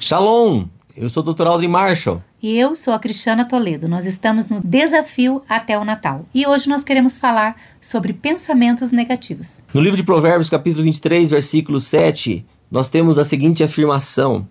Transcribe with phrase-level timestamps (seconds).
[0.00, 0.66] Shalom!
[0.96, 1.48] Eu sou o Dr.
[1.48, 2.22] Aldrin Marshall.
[2.40, 3.88] E eu sou a Cristiana Toledo.
[3.88, 6.24] Nós estamos no Desafio até o Natal.
[6.32, 9.60] E hoje nós queremos falar sobre pensamentos negativos.
[9.74, 14.46] No livro de Provérbios, capítulo 23, versículo 7, nós temos a seguinte afirmação: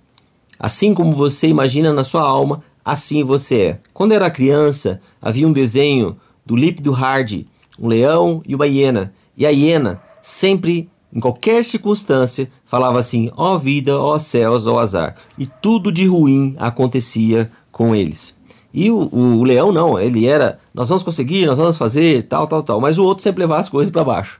[0.60, 3.80] Assim como você imagina na sua alma, assim você é.
[3.94, 7.46] Quando era criança, havia um desenho do Lip do Hard,
[7.80, 9.14] um leão e uma hiena.
[9.38, 15.16] E a hiena sempre em qualquer circunstância, falava assim: ó vida, ó céus, ó azar.
[15.36, 18.38] E tudo de ruim acontecia com eles.
[18.72, 22.46] E o, o, o, leão não, ele era: nós vamos conseguir, nós vamos fazer, tal,
[22.46, 22.80] tal, tal.
[22.80, 24.40] Mas o outro sempre levava as coisas para baixo.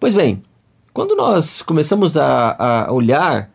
[0.00, 0.42] Pois bem,
[0.94, 3.50] quando nós começamos a, a olhar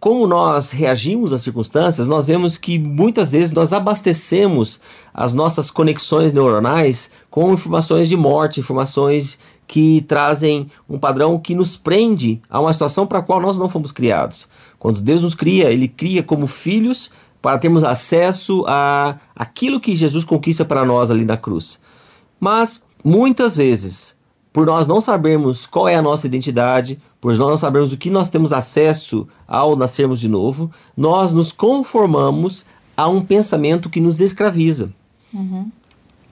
[0.00, 4.80] como nós reagimos às circunstâncias, nós vemos que muitas vezes nós abastecemos
[5.12, 11.76] as nossas conexões neuronais com informações de morte, informações que trazem um padrão que nos
[11.76, 14.48] prende a uma situação para a qual nós não fomos criados.
[14.78, 17.10] Quando Deus nos cria, Ele cria como filhos
[17.42, 21.80] para termos acesso a aquilo que Jesus conquista para nós ali na cruz.
[22.38, 24.16] Mas muitas vezes,
[24.52, 28.10] por nós não sabermos qual é a nossa identidade, por nós não sabermos o que
[28.10, 32.64] nós temos acesso ao nascermos de novo, nós nos conformamos
[32.96, 34.90] a um pensamento que nos escraviza.
[35.32, 35.70] Uhum.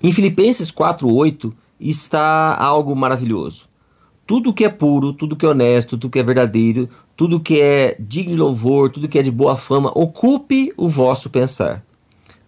[0.02, 1.52] Em Filipenses 4:8
[1.88, 3.66] está algo maravilhoso.
[4.26, 7.94] Tudo que é puro, tudo que é honesto, tudo que é verdadeiro, tudo que é
[8.00, 11.84] digno de louvor, tudo que é de boa fama, ocupe o vosso pensar.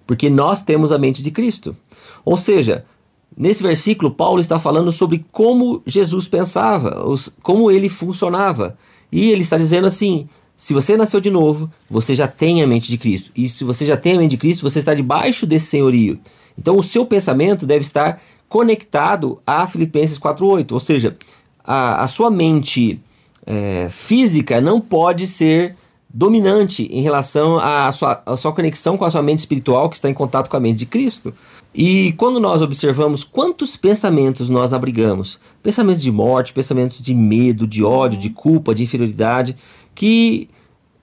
[0.06, 1.76] Porque nós temos a mente de Cristo.
[2.24, 2.84] Ou seja,
[3.36, 7.04] nesse versículo, Paulo está falando sobre como Jesus pensava,
[7.42, 8.78] como ele funcionava.
[9.12, 12.88] E ele está dizendo assim: se você nasceu de novo, você já tem a mente
[12.88, 13.30] de Cristo.
[13.36, 16.18] E se você já tem a mente de Cristo, você está debaixo desse senhorio.
[16.58, 21.16] Então o seu pensamento deve estar conectado a Filipenses 4.8, ou seja,
[21.64, 23.00] a, a sua mente
[23.44, 25.76] é, física não pode ser
[26.08, 30.08] dominante em relação à sua, à sua conexão com a sua mente espiritual que está
[30.08, 31.34] em contato com a mente de Cristo.
[31.74, 37.84] E quando nós observamos quantos pensamentos nós abrigamos, pensamentos de morte, pensamentos de medo, de
[37.84, 39.54] ódio, de culpa, de inferioridade,
[39.94, 40.48] que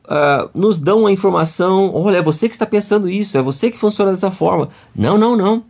[0.06, 3.78] uh, nos dão a informação: olha, é você que está pensando isso, é você que
[3.78, 4.70] funciona dessa forma.
[4.96, 5.64] Não, não, não.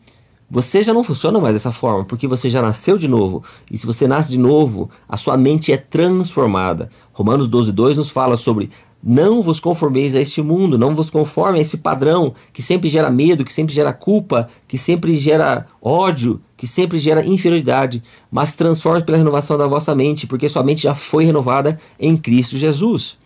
[0.54, 3.44] Você já não funciona mais dessa forma, porque você já nasceu de novo.
[3.72, 6.92] E se você nasce de novo, a sua mente é transformada.
[7.12, 8.70] Romanos 12, 2 nos fala sobre
[9.04, 13.10] não vos conformeis a este mundo, não vos conforme a esse padrão que sempre gera
[13.10, 19.02] medo, que sempre gera culpa, que sempre gera ódio, que sempre gera inferioridade, mas transforme
[19.02, 23.18] pela renovação da vossa mente, porque sua mente já foi renovada em Cristo Jesus.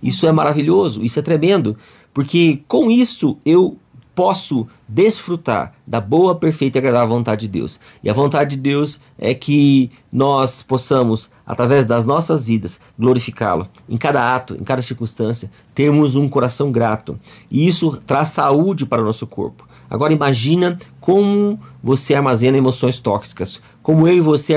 [0.00, 1.76] Isso é maravilhoso, isso é tremendo,
[2.14, 3.76] porque com isso eu
[4.16, 7.78] posso desfrutar da boa, perfeita e agradável vontade de Deus.
[8.02, 13.68] E a vontade de Deus é que nós possamos, através das nossas vidas, glorificá-lo.
[13.86, 17.20] Em cada ato, em cada circunstância, termos um coração grato.
[17.50, 19.68] E isso traz saúde para o nosso corpo.
[19.88, 24.54] Agora imagina como você armazena emoções tóxicas, como eu e você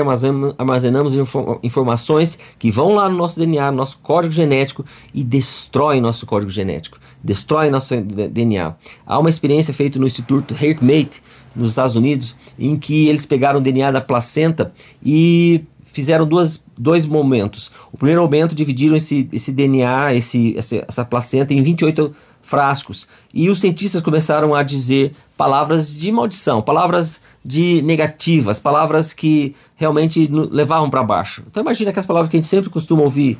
[0.58, 1.14] armazenamos
[1.62, 4.84] informações que vão lá no nosso DNA, no nosso código genético
[5.14, 8.74] e destroem nosso código genético, destroem nosso DNA.
[9.06, 11.22] Há uma experiência feita no Instituto HeartMate
[11.54, 14.72] nos Estados Unidos em que eles pegaram o DNA da placenta
[15.04, 17.70] e fizeram duas, dois momentos.
[17.92, 23.06] O primeiro momento dividiram esse, esse DNA, esse, essa, essa placenta em 28 frascos.
[23.32, 30.28] E os cientistas começaram a dizer palavras de maldição, palavras de negativas, palavras que realmente
[30.30, 31.44] levavam para baixo.
[31.48, 33.38] Então imagina aquelas palavras que a gente sempre costuma ouvir.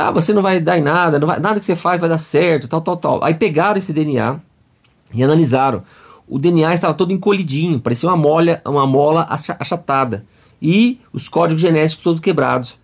[0.00, 2.68] Ah, você não vai dar em nada, vai, nada que você faz vai dar certo,
[2.68, 3.24] tal, tal, tal.
[3.24, 4.38] Aí pegaram esse DNA
[5.12, 5.82] e analisaram.
[6.28, 10.24] O DNA estava todo encolhidinho, parecia uma mola, uma mola achatada.
[10.62, 12.78] E os códigos genéticos todos quebrados.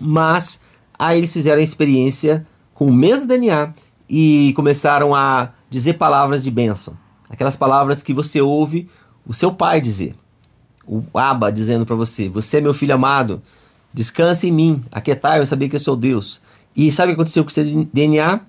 [0.00, 0.58] Mas
[0.98, 3.74] aí eles fizeram a experiência com o mesmo DNA
[4.08, 6.96] e começaram a dizer palavras de bênção.
[7.28, 8.88] Aquelas palavras que você ouve
[9.26, 10.14] o seu pai dizer.
[10.86, 13.42] O Abba dizendo para você: Você é meu filho amado,
[13.92, 16.40] descanse em mim, aquietai, eu sabia que eu sou Deus.
[16.76, 18.40] E sabe o que aconteceu com o seu DNA?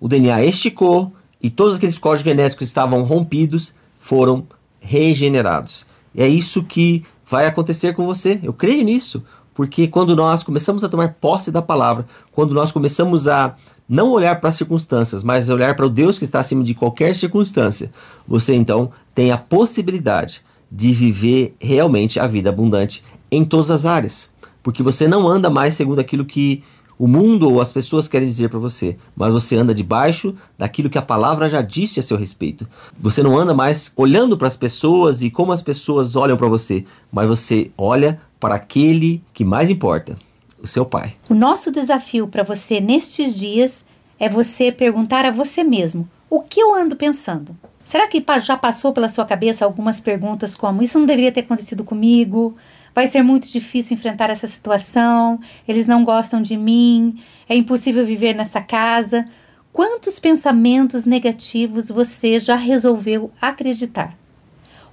[0.00, 4.46] O DNA esticou e todos aqueles códigos genéticos que estavam rompidos foram
[4.80, 5.86] regenerados.
[6.14, 8.40] E é isso que vai acontecer com você.
[8.42, 9.22] Eu creio nisso.
[9.54, 13.56] Porque quando nós começamos a tomar posse da palavra, quando nós começamos a
[13.88, 17.16] não olhar para as circunstâncias, mas olhar para o Deus que está acima de qualquer
[17.16, 17.90] circunstância,
[18.28, 24.28] você então tem a possibilidade de viver realmente a vida abundante em todas as áreas.
[24.66, 26.60] Porque você não anda mais segundo aquilo que
[26.98, 30.98] o mundo ou as pessoas querem dizer para você, mas você anda debaixo daquilo que
[30.98, 32.66] a palavra já disse a seu respeito.
[32.98, 36.84] Você não anda mais olhando para as pessoas e como as pessoas olham para você,
[37.12, 40.16] mas você olha para aquele que mais importa,
[40.60, 41.14] o seu pai.
[41.30, 43.84] O nosso desafio para você nestes dias
[44.18, 47.56] é você perguntar a você mesmo: o que eu ando pensando?
[47.84, 51.84] Será que já passou pela sua cabeça algumas perguntas como: isso não deveria ter acontecido
[51.84, 52.56] comigo?
[52.96, 55.38] Vai ser muito difícil enfrentar essa situação.
[55.68, 57.22] Eles não gostam de mim.
[57.46, 59.22] É impossível viver nessa casa.
[59.70, 64.16] Quantos pensamentos negativos você já resolveu acreditar?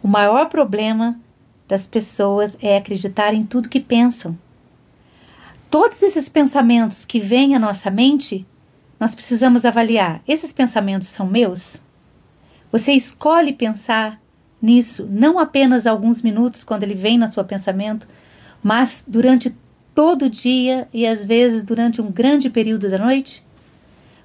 [0.03, 1.17] O maior problema
[1.65, 4.37] das pessoas é acreditar em tudo que pensam.
[5.69, 8.45] Todos esses pensamentos que vêm à nossa mente,
[8.99, 11.81] nós precisamos avaliar: esses pensamentos são meus?
[12.69, 14.19] Você escolhe pensar
[14.63, 18.07] nisso não apenas alguns minutos quando ele vem no seu pensamento,
[18.63, 19.53] mas durante
[19.93, 23.43] todo o dia e às vezes durante um grande período da noite?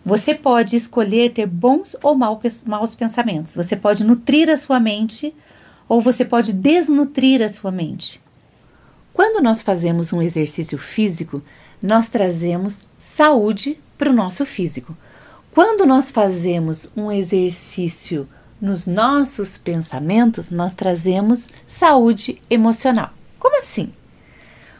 [0.04, 3.54] Você pode escolher ter bons ou maus pensamentos.
[3.56, 5.34] Você pode nutrir a sua mente
[5.88, 8.20] ou você pode desnutrir a sua mente.
[9.12, 11.42] Quando nós fazemos um exercício físico,
[11.82, 14.96] nós trazemos saúde para o nosso físico.
[15.50, 18.28] Quando nós fazemos um exercício
[18.60, 23.10] nos nossos pensamentos, nós trazemos saúde emocional.
[23.38, 23.92] Como assim?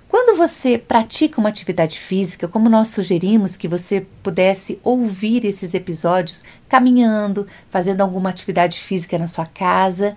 [0.09, 6.43] Quando você pratica uma atividade física, como nós sugerimos que você pudesse ouvir esses episódios
[6.67, 10.17] caminhando, fazendo alguma atividade física na sua casa,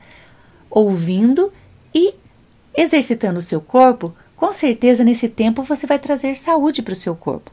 [0.70, 1.52] ouvindo
[1.94, 2.14] e
[2.74, 7.14] exercitando o seu corpo, com certeza nesse tempo você vai trazer saúde para o seu
[7.14, 7.52] corpo.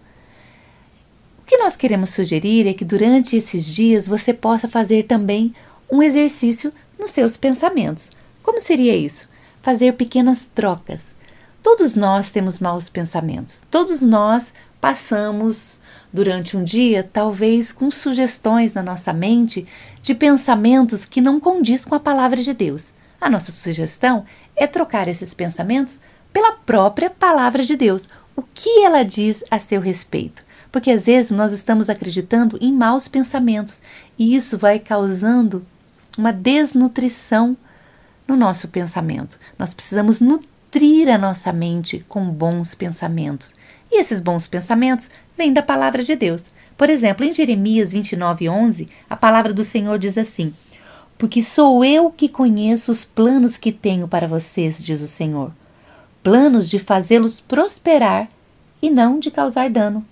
[1.40, 5.52] O que nós queremos sugerir é que durante esses dias você possa fazer também
[5.90, 8.10] um exercício nos seus pensamentos.
[8.42, 9.28] Como seria isso?
[9.62, 11.14] Fazer pequenas trocas.
[11.62, 13.62] Todos nós temos maus pensamentos.
[13.70, 15.78] Todos nós passamos
[16.12, 19.66] durante um dia, talvez com sugestões na nossa mente
[20.02, 22.86] de pensamentos que não condiz com a palavra de Deus.
[23.20, 24.24] A nossa sugestão
[24.56, 26.00] é trocar esses pensamentos
[26.32, 28.08] pela própria palavra de Deus.
[28.36, 30.42] O que ela diz a seu respeito?
[30.70, 33.80] Porque às vezes nós estamos acreditando em maus pensamentos
[34.18, 35.66] e isso vai causando
[36.18, 37.56] uma desnutrição
[38.26, 39.38] no nosso pensamento.
[39.58, 43.54] Nós precisamos nutrir a nossa mente com bons pensamentos.
[43.90, 46.44] E esses bons pensamentos vêm da palavra de Deus.
[46.76, 50.52] Por exemplo, em Jeremias 29, 11, a palavra do Senhor diz assim:
[51.16, 55.52] Porque sou eu que conheço os planos que tenho para vocês, diz o Senhor.
[56.22, 58.28] Planos de fazê-los prosperar
[58.82, 60.04] e não de causar dano.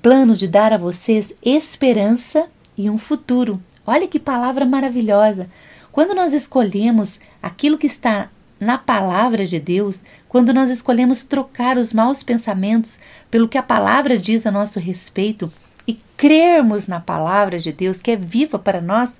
[0.00, 2.46] Planos de dar a vocês esperança
[2.76, 3.60] e um futuro.
[3.86, 5.48] Olha que palavra maravilhosa!
[5.92, 11.92] Quando nós escolhemos aquilo que está na palavra de Deus, quando nós escolhemos trocar os
[11.92, 12.98] maus pensamentos
[13.30, 15.52] pelo que a palavra diz a nosso respeito
[15.86, 19.12] e crermos na palavra de Deus que é viva para nós,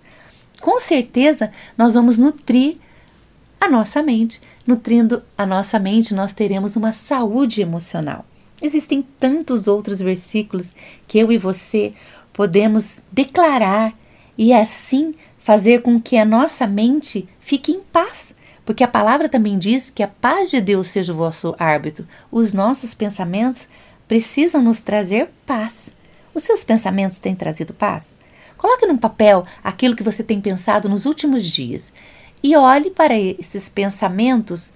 [0.61, 2.79] com certeza nós vamos nutrir
[3.61, 4.41] a nossa mente.
[4.67, 8.25] Nutrindo a nossa mente, nós teremos uma saúde emocional.
[8.63, 10.73] Existem tantos outros versículos
[11.07, 11.93] que eu e você
[12.33, 13.93] podemos declarar
[14.37, 18.35] e assim fazer com que a nossa mente fique em paz.
[18.65, 22.09] Porque a palavra também diz que a paz de Deus seja o vosso árbitro.
[22.33, 23.69] Os nossos pensamentos
[24.09, 25.91] precisam nos trazer paz.
[26.35, 28.15] Os seus pensamentos têm trazido paz?
[28.57, 31.93] Coloque num papel aquilo que você tem pensado nos últimos dias
[32.43, 34.73] e olhe para esses pensamentos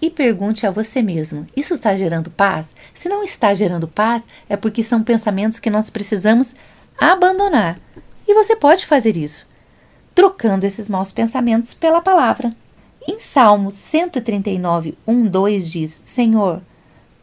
[0.00, 2.68] e pergunte a você mesmo: isso está gerando paz?
[2.94, 6.54] Se não está gerando paz, é porque são pensamentos que nós precisamos
[6.98, 7.78] abandonar
[8.30, 9.44] e você pode fazer isso,
[10.14, 12.54] trocando esses maus pensamentos pela palavra.
[13.06, 16.62] Em Salmos 139, 1, 2 diz: Senhor,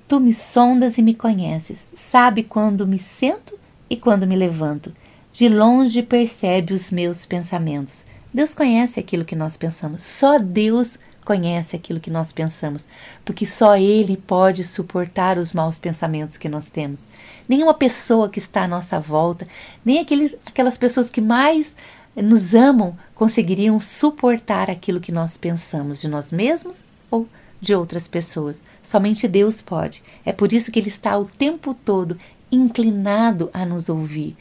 [0.06, 3.58] tu me sondas e me conheces, sabe quando me sento
[3.90, 4.94] e quando me levanto.
[5.32, 8.04] De longe percebe os meus pensamentos.
[8.34, 10.04] Deus conhece aquilo que nós pensamos.
[10.04, 12.88] Só Deus conhece aquilo que nós pensamos,
[13.26, 17.06] porque só Ele pode suportar os maus pensamentos que nós temos.
[17.50, 19.46] Nenhuma pessoa que está à nossa volta,
[19.84, 21.76] nem aqueles, aquelas pessoas que mais
[22.16, 26.82] nos amam conseguiriam suportar aquilo que nós pensamos de nós mesmos
[27.12, 27.28] ou
[27.60, 28.56] de outras pessoas.
[28.82, 30.02] Somente Deus pode.
[30.26, 32.18] É por isso que Ele está o tempo todo
[32.50, 34.38] inclinado a nos ouvir.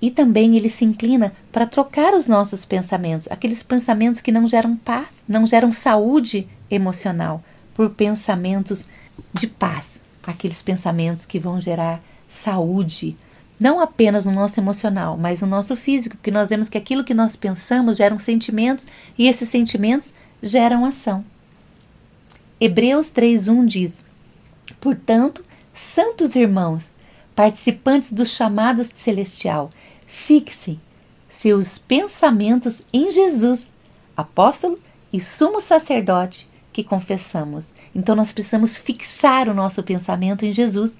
[0.00, 4.76] E também ele se inclina para trocar os nossos pensamentos, aqueles pensamentos que não geram
[4.76, 7.42] paz, não geram saúde emocional,
[7.74, 8.86] por pensamentos
[9.34, 13.16] de paz, aqueles pensamentos que vão gerar saúde,
[13.58, 17.12] não apenas no nosso emocional, mas no nosso físico, porque nós vemos que aquilo que
[17.12, 18.86] nós pensamos geram sentimentos
[19.18, 21.22] e esses sentimentos geram ação.
[22.58, 24.04] Hebreus 3:1 diz:
[24.80, 26.90] Portanto, santos irmãos,
[27.34, 29.70] participantes do chamado celestial,
[30.12, 30.76] Fixe
[31.28, 33.72] seus pensamentos em Jesus,
[34.16, 34.76] apóstolo
[35.12, 37.72] e sumo sacerdote que confessamos.
[37.94, 40.96] Então nós precisamos fixar o nosso pensamento em Jesus.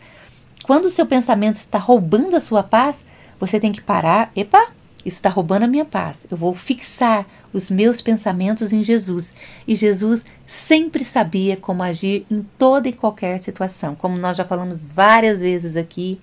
[0.63, 3.03] Quando o seu pensamento está roubando a sua paz,
[3.41, 4.31] você tem que parar.
[4.37, 4.69] Epa,
[5.05, 6.25] isso está roubando a minha paz.
[6.31, 9.35] Eu vou fixar os meus pensamentos em Jesus.
[9.67, 13.97] E Jesus sempre sabia como agir em toda e qualquer situação.
[13.97, 16.21] Como nós já falamos várias vezes aqui,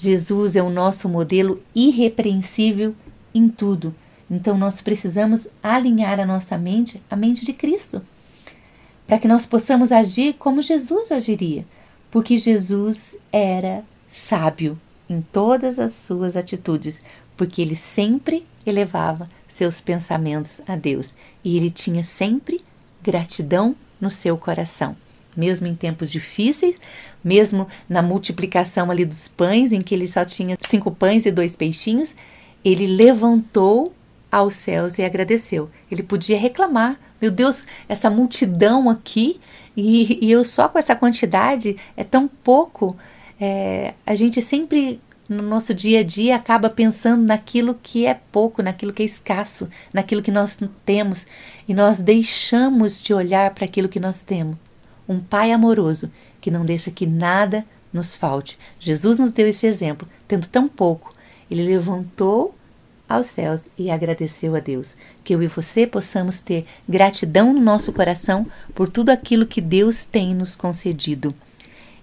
[0.00, 2.94] Jesus é o nosso modelo irrepreensível
[3.34, 3.92] em tudo.
[4.30, 8.00] Então nós precisamos alinhar a nossa mente à mente de Cristo,
[9.08, 11.66] para que nós possamos agir como Jesus agiria,
[12.12, 14.78] porque Jesus era sábio
[15.10, 17.02] em todas as suas atitudes,
[17.36, 21.12] porque ele sempre elevava seus pensamentos a Deus
[21.42, 22.60] e ele tinha sempre
[23.02, 24.94] gratidão no seu coração.
[25.38, 26.74] Mesmo em tempos difíceis,
[27.22, 31.54] mesmo na multiplicação ali dos pães, em que ele só tinha cinco pães e dois
[31.54, 32.12] peixinhos,
[32.64, 33.92] ele levantou
[34.32, 35.70] aos céus e agradeceu.
[35.88, 39.40] Ele podia reclamar: meu Deus, essa multidão aqui
[39.76, 42.96] e, e eu só com essa quantidade é tão pouco.
[43.40, 48.62] É, a gente sempre no nosso dia a dia acaba pensando naquilo que é pouco,
[48.62, 51.26] naquilo que é escasso, naquilo que nós temos
[51.68, 54.56] e nós deixamos de olhar para aquilo que nós temos.
[55.08, 56.10] Um pai amoroso
[56.40, 58.58] que não deixa que nada nos falte.
[58.78, 61.14] Jesus nos deu esse exemplo, tendo tão pouco,
[61.50, 62.54] ele levantou
[63.08, 64.94] aos céus e agradeceu a Deus.
[65.24, 70.04] Que eu e você possamos ter gratidão no nosso coração por tudo aquilo que Deus
[70.04, 71.34] tem nos concedido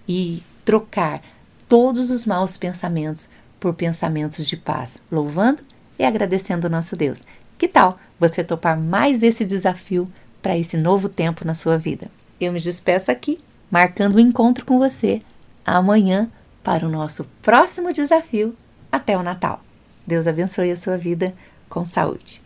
[0.08, 1.22] e trocar
[1.68, 3.28] todos os maus pensamentos
[3.60, 5.62] por pensamentos de paz, louvando
[5.98, 7.18] e agradecendo o nosso Deus.
[7.56, 10.06] Que tal você topar mais esse desafio
[10.42, 12.08] para esse novo tempo na sua vida?
[12.40, 13.38] Eu me despeço aqui,
[13.70, 15.22] marcando o um encontro com você
[15.64, 16.30] amanhã
[16.62, 18.54] para o nosso próximo desafio
[18.90, 19.60] até o Natal.
[20.06, 21.34] Deus abençoe a sua vida
[21.68, 22.45] com saúde.